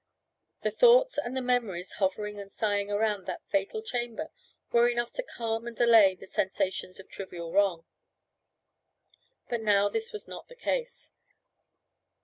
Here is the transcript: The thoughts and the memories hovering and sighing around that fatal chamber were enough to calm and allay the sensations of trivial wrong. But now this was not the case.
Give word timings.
The 0.63 0.71
thoughts 0.71 1.19
and 1.19 1.37
the 1.37 1.43
memories 1.43 1.91
hovering 1.99 2.39
and 2.39 2.49
sighing 2.49 2.89
around 2.89 3.27
that 3.27 3.45
fatal 3.45 3.83
chamber 3.83 4.31
were 4.71 4.89
enough 4.89 5.11
to 5.11 5.21
calm 5.21 5.67
and 5.67 5.79
allay 5.79 6.15
the 6.15 6.25
sensations 6.25 6.99
of 6.99 7.07
trivial 7.07 7.51
wrong. 7.53 7.85
But 9.47 9.61
now 9.61 9.89
this 9.89 10.11
was 10.11 10.27
not 10.27 10.47
the 10.47 10.55
case. 10.55 11.11